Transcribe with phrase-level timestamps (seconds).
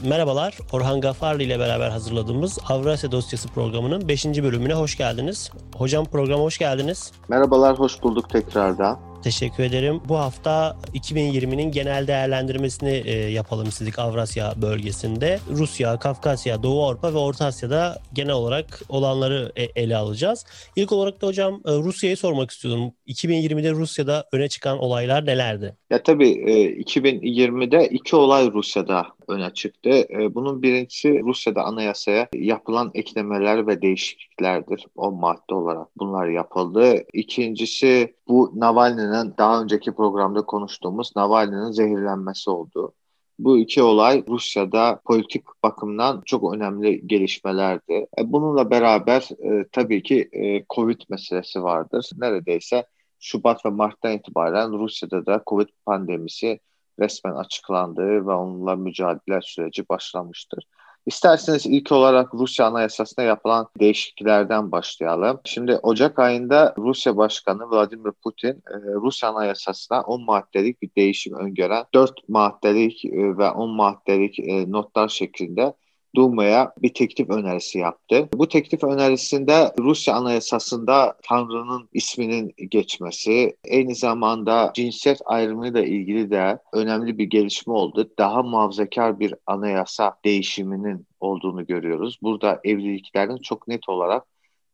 [0.00, 4.24] Merhabalar, Orhan Gafarlı ile beraber hazırladığımız Avrasya Dosyası programının 5.
[4.24, 5.50] bölümüne hoş geldiniz.
[5.76, 7.12] Hocam programa hoş geldiniz.
[7.28, 9.12] Merhabalar, hoş bulduk tekrardan.
[9.22, 10.00] Teşekkür ederim.
[10.08, 15.38] Bu hafta 2020'nin genel değerlendirmesini e, yapalım istedik Avrasya bölgesinde.
[15.50, 20.46] Rusya, Kafkasya, Doğu Avrupa ve Orta Asya'da genel olarak olanları e, ele alacağız.
[20.76, 22.92] İlk olarak da hocam e, Rusya'yı sormak istiyorum.
[23.06, 25.76] 2020'de Rusya'da öne çıkan olaylar nelerdi?
[25.90, 29.90] Ya tabii e, 2020'de iki olay Rusya'da öne çıktı.
[29.90, 34.86] E, bunun birincisi Rusya'da anayasaya yapılan eklemeler ve değişikliklerdir.
[34.96, 37.04] O madde olarak bunlar yapıldı.
[37.12, 42.92] İkincisi bu Navalny'nin daha önceki programda konuştuğumuz Navalny'nin zehirlenmesi oldu.
[43.38, 48.06] Bu iki olay Rusya'da politik bakımdan çok önemli gelişmelerdi.
[48.18, 50.30] E, bununla beraber e, tabii ki
[50.70, 52.10] Covid meselesi vardır.
[52.18, 52.86] Neredeyse
[53.22, 56.60] Şubat ve Mart'tan itibaren Rusya'da da Covid pandemisi
[57.00, 60.64] resmen açıklandı ve onunla mücadele süreci başlamıştır.
[61.06, 65.40] İsterseniz ilk olarak Rusya Anayasası'na yapılan değişikliklerden başlayalım.
[65.44, 71.84] Şimdi Ocak ayında Rusya Başkanı Vladimir Putin e, Rusya Anayasası'na 10 maddelik bir değişim öngören
[71.94, 75.74] 4 maddelik e, ve 10 maddelik e, notlar şeklinde
[76.14, 78.28] Duma'ya bir teklif önerisi yaptı.
[78.34, 87.18] Bu teklif önerisinde Rusya Anayasası'nda Tanrı'nın isminin geçmesi, aynı zamanda cinsiyet ayrımıyla ilgili de önemli
[87.18, 88.10] bir gelişme oldu.
[88.18, 92.18] Daha muhafazakar bir anayasa değişiminin olduğunu görüyoruz.
[92.22, 94.24] Burada evliliklerin çok net olarak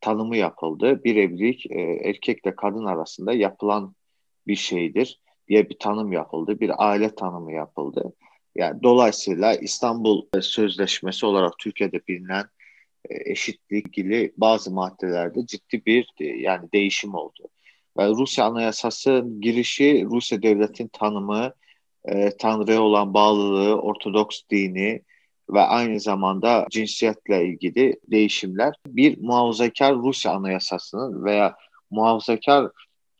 [0.01, 1.05] tanımı yapıldı.
[1.05, 3.95] Bir evlilik e, erkekle kadın arasında yapılan
[4.47, 6.61] bir şeydir diye bir tanım yapıldı.
[6.61, 8.13] Bir aile tanımı yapıldı.
[8.59, 12.45] Yani dolayısıyla İstanbul Sözleşmesi olarak Türkiye'de bilinen
[13.11, 17.49] e, eşitlik ilgili bazı maddelerde ciddi bir e, yani değişim oldu.
[17.99, 21.53] Ve Rusya Anayasası girişi Rusya devletin tanımı,
[22.05, 25.03] e, Tanrı'ya olan bağlılığı, Ortodoks dini
[25.51, 31.57] ve aynı zamanda cinsiyetle ilgili değişimler bir muhafazakar Rusya Anayasası'nın veya
[31.91, 32.71] muhafazakar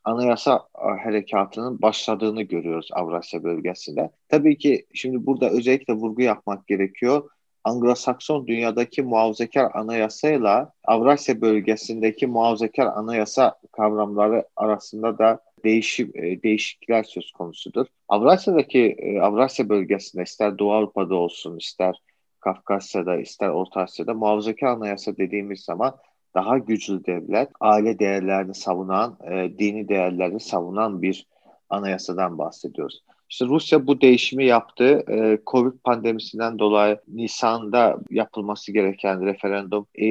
[0.09, 4.11] anayasa harekatının başladığını görüyoruz Avrasya bölgesinde.
[4.29, 7.31] Tabii ki şimdi burada özellikle vurgu yapmak gerekiyor.
[7.65, 17.33] Anglo-Sakson dünyadaki muhafazakar anayasayla Avrasya bölgesindeki muhafazakar anayasa kavramları arasında da değişim, e, değişiklikler söz
[17.33, 17.87] konusudur.
[18.09, 22.03] Avrasya'daki e, Avrasya bölgesinde ister Doğu Avrupa'da olsun ister
[22.41, 25.97] Kafkasya'da ister Orta Asya'da muhafazakar anayasa dediğimiz zaman
[26.35, 31.27] daha güçlü devlet, aile değerlerini savunan, e, dini değerlerini savunan bir
[31.71, 33.03] anayasadan bahsediyoruz.
[33.31, 35.05] İşte Rusya bu değişimi yaptı.
[35.11, 40.07] E, Covid pandemisinden dolayı Nisan'da yapılması gereken referandum e,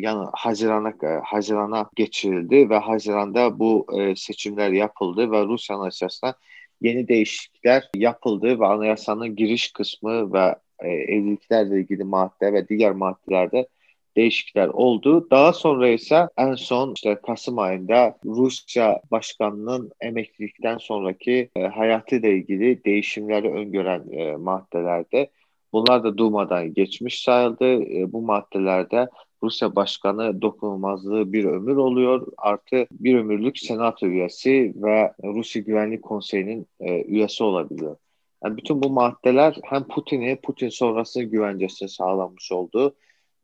[0.00, 6.34] yani Haziran'a e, Haziran'a geçirildi ve Haziran'da bu e, seçimler yapıldı ve Rusya Anayasası'na
[6.80, 13.68] yeni değişiklikler yapıldı ve anayasanın giriş kısmı ve e, evliliklerle ilgili madde ve diğer maddelerde
[14.16, 15.30] değişiklikler oldu.
[15.30, 22.84] Daha sonra ise en son işte Kasım ayında Rusya başkanının emeklilikten sonraki e, hayatıyla ilgili
[22.84, 25.30] değişimleri öngören e, maddelerde
[25.72, 27.82] bunlar da Duma'dan geçmiş sayıldı.
[27.82, 29.08] E, bu maddelerde
[29.42, 32.26] Rusya Başkanı dokunulmazlığı bir ömür oluyor.
[32.38, 37.96] Artı bir ömürlük senato üyesi ve Rusya Güvenlik Konseyi'nin e, üyesi olabiliyor.
[38.44, 42.94] Yani bütün bu maddeler hem Putin'i, Putin sonrası güvencesi sağlanmış oldu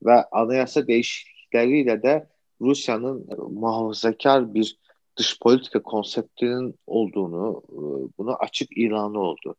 [0.04, 2.26] ve anayasa değişiklikleriyle de
[2.60, 4.78] Rusya'nın muhafazakar bir
[5.16, 7.78] dış politika konseptinin olduğunu, e,
[8.18, 9.56] bunu açık ilanı oldu.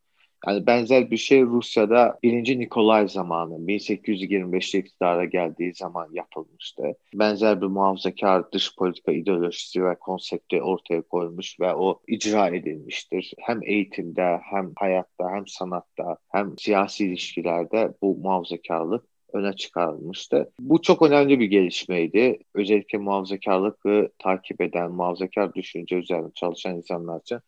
[0.48, 2.60] Yani benzer bir şey Rusya'da 1.
[2.60, 6.84] Nikolay zamanı 1825'te iktidara geldiği zaman yapılmıştı.
[7.14, 13.34] Benzer bir muhafazakar dış politika ideolojisi ve konsepti ortaya koymuş ve o icra edilmiştir.
[13.40, 20.52] Hem eğitimde hem hayatta hem sanatta hem siyasi ilişkilerde bu muhafazakarlık öne çıkarılmıştı.
[20.60, 22.40] Bu çok önemli bir gelişmeydi.
[22.54, 27.40] Özellikle muhafazakarlığı takip eden, muhafazakar düşünce üzerine çalışan insanlar için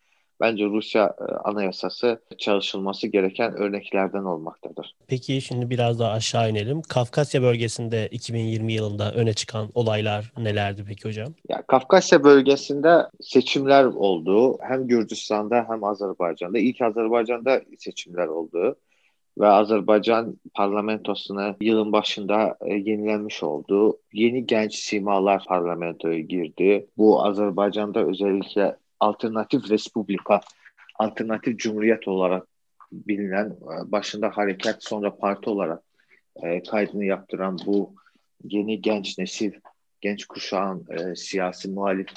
[0.42, 4.96] bence Rusya e, anayasası çalışılması gereken örneklerden olmaktadır.
[5.08, 6.82] Peki şimdi biraz daha aşağı inelim.
[6.82, 11.34] Kafkasya bölgesinde 2020 yılında öne çıkan olaylar nelerdi peki hocam?
[11.50, 14.58] Ya Kafkasya bölgesinde seçimler oldu.
[14.62, 16.60] Hem Gürcistan'da hem Azerbaycan'da.
[16.60, 18.76] İlk Azerbaycan'da seçimler oldu
[19.38, 23.98] ve Azerbaycan parlamentosuna yılın başında e, yenilenmiş oldu.
[24.14, 26.88] Yeni genç simalar parlamentoya girdi.
[26.98, 30.42] Bu Azerbaycan'da özellikle alternatif respublika,
[30.96, 32.48] alternatif cumhuriyet olarak
[32.92, 35.84] bilinen e, başında hareket sonra parti olarak
[36.44, 37.94] e, kaydını yaptıran bu
[38.44, 39.52] yeni genç nesil,
[40.02, 42.08] genç kuşağın siyasi muhalif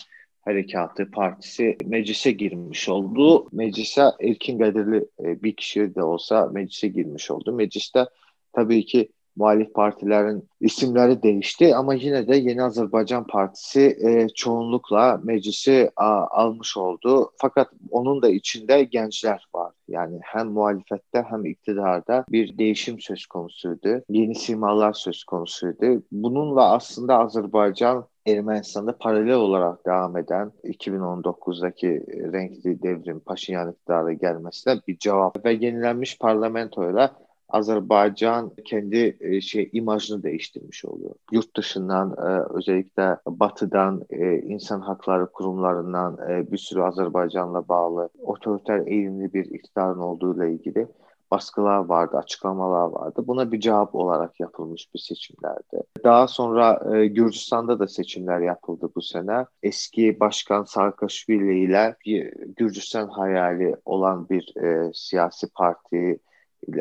[0.42, 3.48] Harekatı Partisi meclise girmiş oldu.
[3.52, 7.52] Meclise Erkin Kadirli e, bir kişi de olsa meclise girmiş oldu.
[7.52, 8.06] Mecliste
[8.52, 15.90] tabii ki muhalif partilerin isimleri değişti ama yine de Yeni Azerbaycan Partisi e, çoğunlukla meclisi
[15.96, 17.32] almış oldu.
[17.36, 19.72] Fakat onun da içinde gençler var.
[19.92, 24.02] Yani hem muhalefette hem iktidarda bir değişim söz konusuydu.
[24.08, 26.02] Yeni simalar söz konusuydu.
[26.12, 34.98] Bununla aslında Azerbaycan Ermenistan'da paralel olarak devam eden 2019'daki renkli devrim Paşinyan iktidarı gelmesine bir
[34.98, 37.16] cevap ve yenilenmiş parlamentoyla
[37.52, 41.14] Azerbaycan kendi e, şey imajını değiştirmiş oluyor.
[41.32, 46.18] Yurt dışından e, özellikle batıdan e, insan hakları kurumlarından
[46.52, 50.88] bir sürü Azerbaycan'la bağlı otoriter eğilimli bir iktidarın olduğuyla ilgili
[51.32, 53.24] baskılar vardı, açıklamalar vardı.
[53.26, 55.82] Buna bir cevap olarak yapılmış bir seçimlerdi.
[56.04, 59.46] Daha sonra e, Gürcistan'da da seçimler yapıldı bu sene.
[59.62, 66.18] Eski Başkan Sarkaşvili ile bir Gürcistan hayali olan bir e, siyasi parti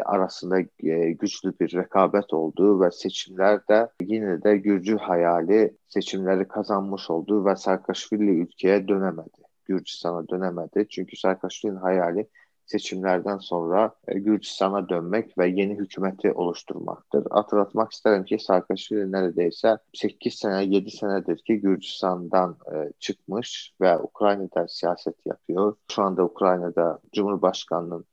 [0.06, 7.46] arasında e, güçlü bir rekabet olduğu ve seçimlerde yine de Gürcü hayali seçimleri kazanmış olduğu
[7.46, 9.42] ve Sarkaşvili ülkeye dönemedi.
[9.66, 10.86] Gürcistan'a dönemedi.
[10.90, 12.28] Çünkü Sarkaşvili'nin hayali
[12.66, 17.24] seçimlerden sonra e, Gürcistan'a dönmek ve yeni hükümeti oluşturmaktır.
[17.32, 24.68] Hatırlatmak isterim ki Sarkaşvili neredeyse 8 sene 7 senedir ki Gürcistan'dan e, çıkmış ve Ukrayna'da
[24.68, 25.76] siyaset yapıyor.
[25.92, 28.06] Şu anda Ukrayna'da Cumhurbaşkanı'nın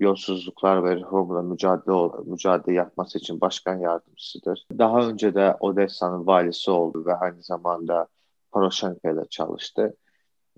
[0.00, 4.66] yolsuzluklar ve reformla mücadele, mücadele yapması için başkan yardımcısıdır.
[4.78, 8.06] Daha önce de Odessa'nın valisi oldu ve aynı zamanda
[8.52, 9.96] Poroshenko ile çalıştı.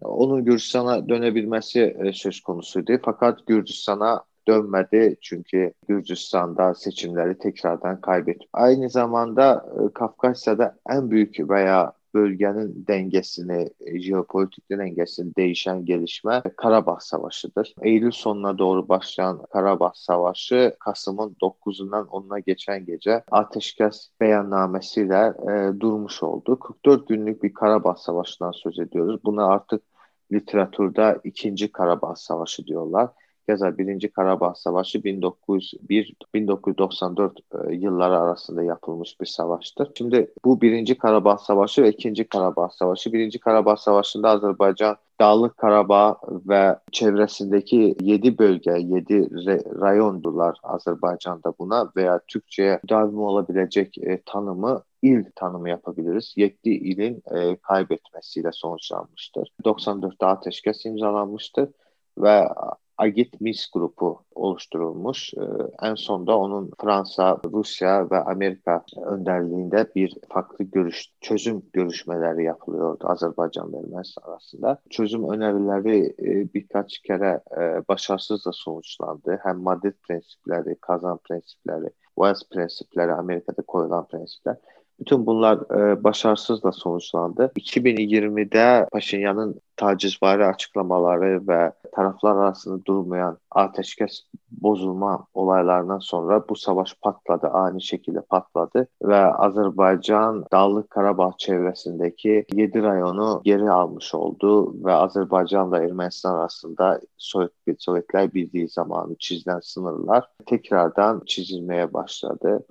[0.03, 2.93] Onun Gürcistan'a dönebilmesi e, söz konusuydu.
[3.05, 8.47] Fakat Gürcistan'a dönmedi çünkü Gürcistan'da seçimleri tekrardan kaybetti.
[8.53, 16.99] Aynı zamanda e, Kafkasya'da en büyük veya bölgenin dengesini, e, jeopolitik dengesini değişen gelişme Karabağ
[17.01, 17.75] Savaşı'dır.
[17.83, 26.23] Eylül sonuna doğru başlayan Karabağ Savaşı Kasım'ın 9'undan 10'una geçen gece ateşkes beyannamesiyle e, durmuş
[26.23, 26.59] oldu.
[26.59, 29.21] 44 günlük bir Karabağ Savaşı'ndan söz ediyoruz.
[29.25, 29.83] Buna artık
[30.33, 33.11] literatürde ikinci Karabağ Savaşı diyorlar.
[33.53, 39.91] Keza Birinci Karabağ Savaşı 1901-1994 e, yılları arasında yapılmış bir savaştır.
[39.99, 43.13] Şimdi bu Birinci Karabağ Savaşı ve İkinci Karabağ Savaşı.
[43.13, 46.17] Birinci Karabağ Savaşı'nda Azerbaycan Dağlık Karabağ
[46.49, 49.31] ve çevresindeki 7 bölge, 7
[49.81, 56.35] rayondular Azerbaycan'da buna veya Türkçe'ye müdavim olabilecek e, tanımı il tanımı yapabiliriz.
[56.37, 59.53] 7 ilin e, kaybetmesiyle sonuçlanmıştır.
[59.65, 61.69] 94'te ateşkes imzalanmıştır
[62.19, 62.49] ve
[63.03, 65.35] Agit Mis grubu oluşturulmuş.
[65.35, 65.41] Ee,
[65.83, 73.73] en sonda onun Fransa, Rusya ve Amerika önderliğinde bir farklı görüş, çözüm görüşmeleri yapılıyordu Azerbaycan
[73.73, 74.79] ve Ermenistan arasında.
[74.91, 79.41] Çözüm önerileri e, birkaç kere e, başarısız da sonuçlandı.
[79.43, 84.57] Hem Madrid prensipleri, Kazan prensipleri, Wells prensipleri, Amerika'da koyulan prensipler
[85.01, 87.53] bütün bunlar e, başarısızla sonuçlandı.
[87.57, 97.49] 2020'de Paşinyan'ın tacizvari açıklamaları ve taraflar arasında durmayan ateşkes bozulma olaylarından sonra bu savaş patladı,
[97.49, 105.79] ani şekilde patladı ve Azerbaycan Dağlık Karabağ çevresindeki 7 rayonu geri almış oldu ve Azerbaycanla
[105.79, 112.65] Ermenistan arasında Sovyet, Sovyetler Birliği zamanı çizilen sınırlar tekrardan çizilmeye başladı.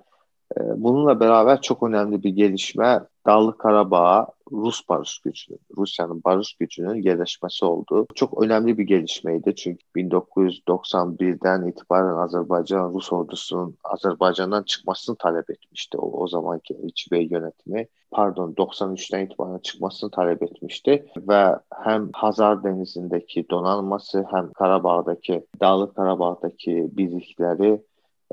[0.76, 7.64] Bununla beraber çok önemli bir gelişme Dağlık Karabağ'a Rus barış gücünün, Rusya'nın barış gücünün yerleşmesi
[7.64, 8.06] oldu.
[8.14, 16.22] Çok önemli bir gelişmeydi çünkü 1991'den itibaren Azerbaycan Rus ordusunun Azerbaycan'dan çıkmasını talep etmişti o,
[16.22, 17.86] o zamanki İçbey yönetimi.
[18.10, 26.88] Pardon 93'ten itibaren çıkmasını talep etmişti ve hem Hazar Denizi'ndeki donanması hem Karabağ'daki Dağlık Karabağ'daki
[26.92, 27.82] birlikleri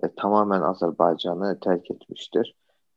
[0.04, 2.56] e, tamamen Azerbaycan'ı terk etmiştir.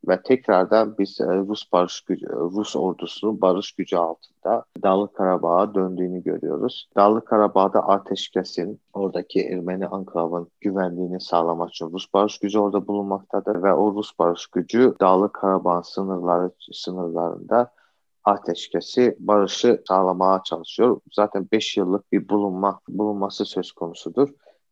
[0.08, 6.22] Ve tekrardan biz e, Rus barış gücü, Rus ordusunun barış gücü altında Dağlık Karabağ'a döndüğünü
[6.22, 6.88] görüyoruz.
[6.96, 13.74] Dağlık Karabağ'da ateşkesin oradaki Ermeni anklavın güvenliğini sağlamak için Rus barış gücü orada bulunmaktadır ve
[13.74, 17.72] o Rus barış gücü Dağlık Karabağ sınırları sınırlarında
[18.24, 21.00] ateşkesi, barışı sağlamaya çalışıyor.
[21.12, 24.28] Zaten 5 yıllık bir bulunma bulunması söz konusudur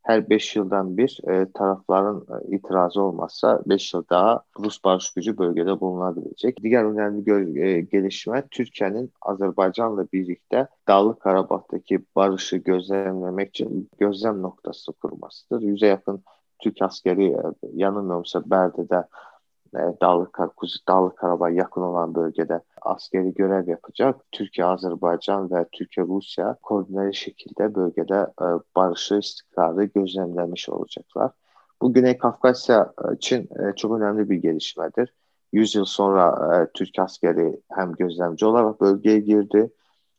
[0.09, 4.33] hər 5 ildən bir e, tərəflərin e, etirazı olmazsa 5 il daha
[4.65, 6.61] rus barış gücü bölgədə buluna biləcək.
[6.65, 7.37] Digər önəmli
[7.69, 15.67] e, gəlişmə Türkiyənin Azərbaycanla birlikdə Dağlıq Qarabağdakı barışı gözləmləmək üçün gözləm noktası qurmasıdır.
[15.75, 16.23] 100-ə yaxın
[16.65, 17.53] Türk askəri e,
[17.85, 24.17] yanılmıyorumsa Bərdədə e, Dağlıq Qarabağ, Dağlıq Qarabağ yaxın olan bölgədə askeri görev yapacak.
[24.33, 28.47] Türkiye, Azerbaycan ve Türkiye, Rusya koordineli şekilde bölgede e,
[28.77, 31.31] barışı, istikrarı gözlemlemiş olacaklar.
[31.83, 35.15] Bu Güney Kafkasya için e, çok önemli bir gelişmedir.
[35.53, 39.71] 100 yıl sonra e, Türk askeri hem gözlemci olarak bölgeye girdi.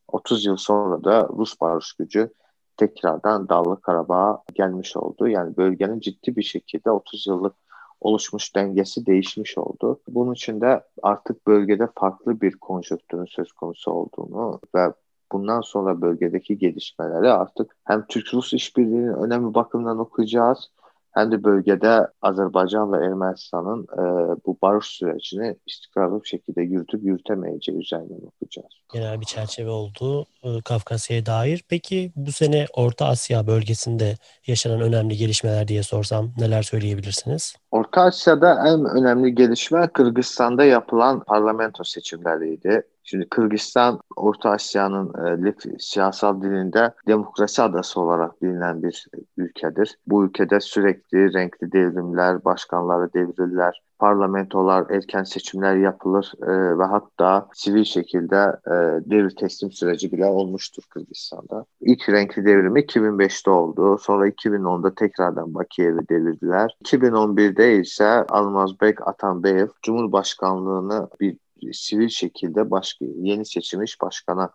[0.08, 2.30] 30 yıl sonra da Rus barış gücü
[2.76, 5.28] tekrardan Dağlı Karabağ'a gelmiş oldu.
[5.28, 7.54] Yani bölgenin ciddi bir şekilde 30 yıllık
[8.02, 10.00] oluşmuş dengesi değişmiş oldu.
[10.08, 14.92] Bunun için de artık bölgede farklı bir konjonktürün söz konusu olduğunu ve
[15.32, 20.70] bundan sonra bölgedeki gelişmeleri artık hem Türk-Rus işbirliğinin önemli bakımından okuyacağız
[21.12, 24.02] hem de bölgede Azerbaycan ve Ermenistan'ın e,
[24.46, 28.72] bu barış sürecini istikrarlı bir şekilde yürütüp yürütemeyeceği üzerinden okuyacağız.
[28.92, 31.64] Genel bir çerçeve oldu e, Kafkasya'ya dair.
[31.68, 34.16] Peki bu sene Orta Asya bölgesinde
[34.46, 37.54] yaşanan önemli gelişmeler diye sorsam neler söyleyebilirsiniz?
[37.72, 42.82] Orta Asya'da en önemli gelişme Kırgızistan'da yapılan parlamento seçimleriydi.
[43.04, 49.98] Şimdi Kırgızistan Orta Asya'nın e, siyasal dilinde demokrasi adası olarak bilinen bir ülkedir.
[50.06, 57.84] Bu ülkede sürekli renkli devrimler, başkanları devrilirler, parlamentolar, erken seçimler yapılır e, ve hatta sivil
[57.84, 58.74] şekilde e,
[59.10, 61.64] devir teslim süreci bile olmuştur Kırgızistan'da.
[61.80, 63.98] İlk renkli devrimi 2005'te oldu.
[63.98, 66.76] Sonra 2010'da tekrardan Bakiyev'i devirdiler.
[66.84, 71.36] 2011'de ise Almazbek Atambayev Cumhurbaşkanlığını bir
[71.72, 74.50] sivil şekilde başka, yeni seçilmiş başkana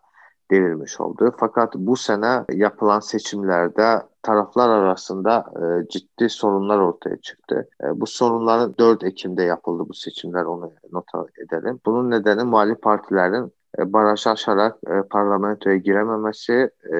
[0.50, 1.34] devirmiş oldu.
[1.38, 7.68] Fakat bu sene yapılan seçimlerde taraflar arasında e, ciddi sorunlar ortaya çıktı.
[7.84, 11.04] E, bu sorunların 4 Ekim'de yapıldı bu seçimler onu not
[11.38, 11.80] edelim.
[11.86, 16.96] Bunun nedeni muhalif partilerin baraj aşarak e, parlamentoya girememesi e,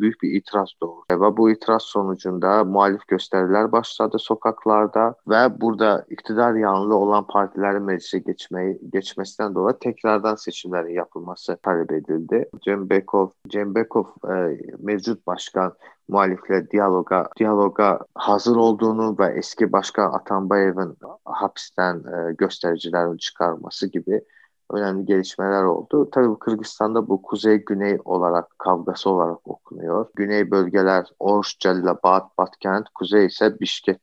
[0.00, 1.04] büyük bir itiraz doğurdu.
[1.12, 8.18] Ve bu itiraz sonucunda muhalif gösteriler başladı sokaklarda ve burada iktidar yanlı olan partilerin meclise
[8.18, 12.48] geçmeyi, geçmesinden dolayı tekrardan seçimlerin yapılması talep edildi.
[12.60, 15.72] Cem Bekov, Cem Bekov e, mevcut başkan
[16.08, 24.22] muhalifle diyaloga diyaloga hazır olduğunu ve eski başkan Atambayev'in hapisten e, göstericilerin çıkarması gibi
[24.70, 26.10] önemli gelişmeler oldu.
[26.12, 30.06] Tabii Kırgızistan'da bu kuzey-güney olarak kavgası olarak okunuyor.
[30.16, 34.00] Güney bölgeler Orş, Cellabad, Batkent, kuzey ise Bişkek,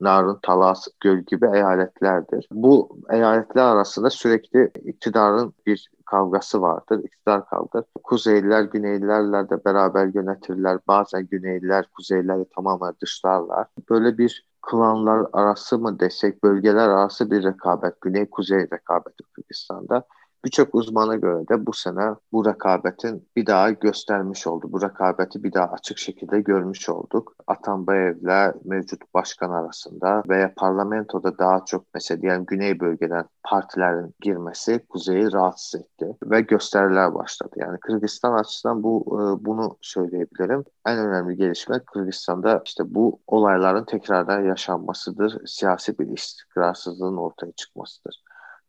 [0.00, 2.48] Narın, Talas, Göl gibi eyaletlerdir.
[2.52, 7.00] Bu eyaletler arasında sürekli iktidarın bir kavgası vardır.
[7.04, 7.86] İktidar kavgası.
[8.04, 10.78] Kuzeyliler Güneylilerle de beraber yönetirler.
[10.88, 13.66] Bazen Güneyliler Kuzeylileri tamamen dışlarlar.
[13.90, 20.04] Böyle bir klanlar arası mı desek, bölgeler arası bir rekabet, güney-kuzey rekabeti Kırgızistan'da.
[20.44, 24.68] Birçok uzmana göre de bu sene bu rekabetin bir daha göstermiş oldu.
[24.72, 27.34] Bu rekabeti bir daha açık şekilde görmüş olduk.
[27.46, 35.32] Atambayev'le mevcut başkan arasında veya parlamentoda daha çok mesela diyelim güney bölgeden partilerin girmesi kuzeyi
[35.32, 37.50] rahatsız etti ve gösteriler başladı.
[37.56, 40.64] Yani Kırgızistan açısından bu e, bunu söyleyebilirim.
[40.86, 45.46] En önemli gelişme Kırgızistan'da işte bu olayların tekrardan yaşanmasıdır.
[45.46, 48.22] Siyasi bir istikrarsızlığın ortaya çıkmasıdır.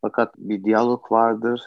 [0.03, 1.62] Fakat bir diyalog vardır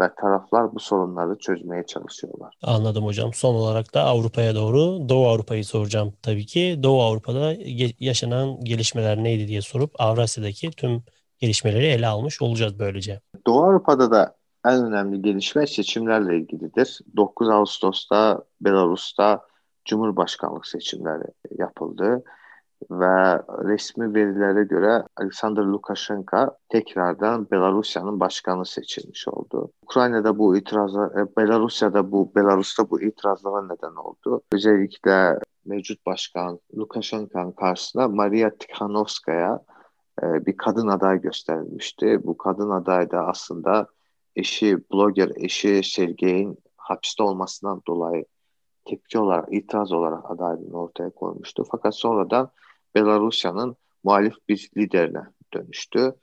[0.00, 2.54] ve taraflar bu sorunları çözmeye çalışıyorlar.
[2.62, 3.32] Anladım hocam.
[3.34, 6.80] Son olarak da Avrupa'ya doğru Doğu Avrupa'yı soracağım tabii ki.
[6.82, 7.54] Doğu Avrupa'da
[8.00, 11.02] yaşanan gelişmeler neydi diye sorup Avrasya'daki tüm
[11.38, 13.20] gelişmeleri ele almış olacağız böylece.
[13.46, 14.36] Doğu Avrupa'da da
[14.66, 17.00] en önemli gelişme seçimlerle ilgilidir.
[17.16, 19.40] 9 Ağustos'ta Belarus'ta
[19.84, 21.24] Cumhurbaşkanlık seçimleri
[21.58, 22.24] yapıldı
[22.90, 29.70] ve resmi verilere göre Alexander Lukashenko tekrardan Belarusya'nın başkanı seçilmiş oldu.
[29.82, 34.42] Ukrayna'da bu itirazlar, e, Belarusya'da bu Belarus'ta bu itirazlara neden oldu.
[34.52, 39.60] Özellikle mevcut başkan Lukashenko'nun karşısına Maria Tikhanovskaya
[40.22, 42.20] e, bir kadın aday gösterilmişti.
[42.24, 43.86] Bu kadın aday da aslında
[44.36, 48.24] eşi, blogger eşi Sergey'in hapiste olmasından dolayı
[48.84, 51.64] tepki olarak, itiraz olarak adaylığını ortaya koymuştu.
[51.70, 52.50] Fakat sonradan
[52.94, 55.22] Belarusya'nın muhalif bir liderine
[55.54, 56.14] dönüştü.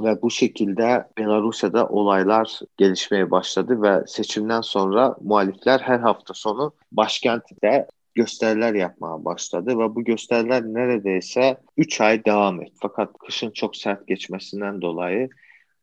[0.00, 7.86] Ve bu şekilde Belarusya'da olaylar gelişmeye başladı ve seçimden sonra muhalifler her hafta sonu başkentte
[8.14, 12.74] gösteriler yapmaya başladı ve bu gösteriler neredeyse 3 ay devam etti.
[12.80, 15.28] Fakat kışın çok sert geçmesinden dolayı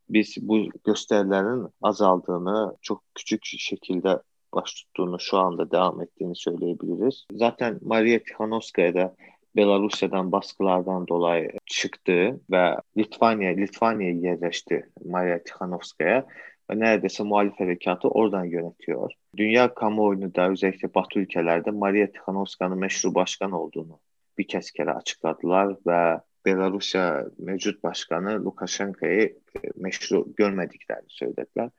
[0.09, 4.19] biz bu gösterilerin azaldığını, çok küçük şekilde
[4.53, 7.25] baş tuttuğunu, şu anda devam ettiğini söyleyebiliriz.
[7.31, 9.15] Zaten Maria Tikhanovskaya da
[9.55, 16.25] Belarusya'dan baskılardan dolayı çıktı ve Litvanya Litvanya'ya yerleşti Maria Tikhanovskaya
[16.71, 19.11] ve neredeyse muhalif harekatı oradan yönetiyor.
[19.37, 23.99] Dünya kamuoyunu da özellikle Batı ülkelerde Maria Tikhanovska'nın meşru başkan olduğunu
[24.37, 29.29] bir kez kere açıkladılar ve Belarusya mevcut başkanı Lukashenko'yu
[29.75, 31.69] meşru görmediklerini söylediler.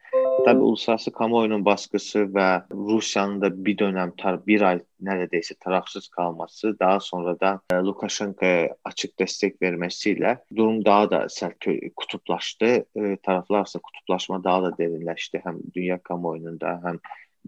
[0.46, 6.78] Tabii uluslararası kamuoyunun baskısı ve Rusya'nın da bir dönem tar bir ay neredeyse tarafsız kalması
[6.80, 11.56] daha sonra da e, Lukashenko'ya açık destek vermesiyle durum daha da sert
[11.96, 12.86] kutuplaştı.
[12.96, 16.98] E, taraflar arasında kutuplaşma daha da derinleşti hem dünya kamuoyunda hem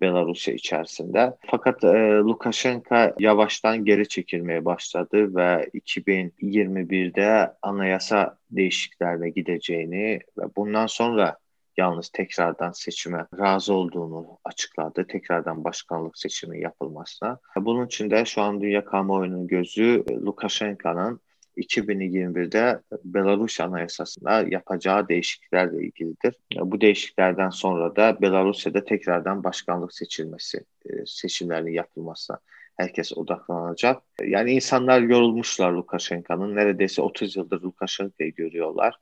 [0.00, 1.36] Belarusya içerisinde.
[1.46, 1.88] Fakat e,
[2.18, 11.36] Lukashenko yavaştan geri çekilmeye başladı ve 2021'de anayasa değişikliklerine gideceğini ve bundan sonra
[11.78, 15.06] yalnız tekrardan seçime razı olduğunu açıkladı.
[15.06, 17.38] Tekrardan başkanlık seçimi yapılmasına.
[17.56, 21.20] Bunun için de şu an dünya kamuoyunun gözü Lukashenko'nun
[21.56, 26.34] 2021'de Belarus Anayasası'nda yapacağı değişikliklerle ilgilidir.
[26.60, 32.38] Bu değişikliklerden sonra da Belarusya'da tekrardan başkanlık seçilmesi, e, seçimlerinin yapılmasına
[32.76, 34.02] herkes odaklanacak.
[34.24, 36.56] Yani insanlar yorulmuşlar Lukashenko'nun.
[36.56, 38.94] Neredeyse 30 yıldır Lukashenko'yu görüyorlar.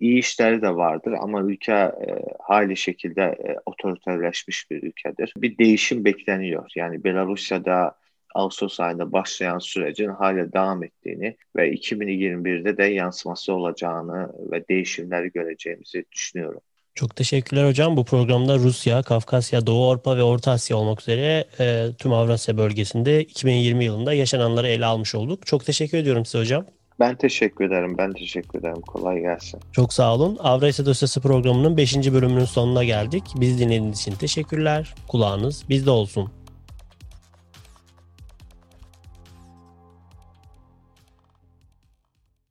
[0.00, 1.92] İyi işleri de vardır ama ülke e,
[2.40, 5.32] hali şekilde e, otoriterleşmiş bir ülkedir.
[5.36, 6.70] Bir değişim bekleniyor.
[6.76, 7.96] Yani Belarusya'da
[8.34, 16.04] Ağustos ayında başlayan sürecin hala devam ettiğini ve 2021'de de yansıması olacağını ve değişimleri göreceğimizi
[16.12, 16.60] düşünüyorum.
[16.94, 17.96] Çok teşekkürler hocam.
[17.96, 23.20] Bu programda Rusya, Kafkasya, Doğu Avrupa ve Orta Asya olmak üzere e, tüm Avrasya bölgesinde
[23.20, 25.46] 2020 yılında yaşananları ele almış olduk.
[25.46, 26.66] Çok teşekkür ediyorum size hocam.
[27.00, 27.98] Ben teşekkür ederim.
[27.98, 28.80] Ben teşekkür ederim.
[28.80, 29.60] Kolay gelsin.
[29.72, 30.36] Çok sağ olun.
[30.40, 31.96] Avrasya Dosyası programının 5.
[31.96, 33.24] bölümünün sonuna geldik.
[33.36, 34.94] Biz dinlediğiniz için teşekkürler.
[35.08, 36.30] Kulağınız bizde olsun.